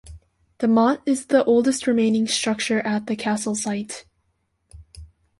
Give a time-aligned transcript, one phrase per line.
[0.57, 4.03] The motte is the oldest remaining structure at the castle site.